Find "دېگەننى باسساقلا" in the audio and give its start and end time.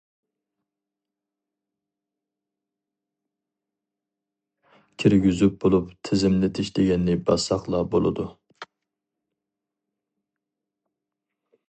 6.79-7.83